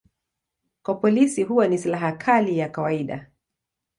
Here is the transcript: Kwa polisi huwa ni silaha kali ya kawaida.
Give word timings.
Kwa 0.83 0.95
polisi 0.95 1.43
huwa 1.43 1.67
ni 1.67 1.77
silaha 1.77 2.11
kali 2.11 2.57
ya 2.57 2.69
kawaida. 2.69 3.31